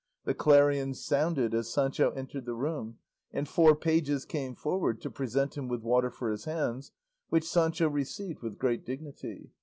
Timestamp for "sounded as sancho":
1.05-2.09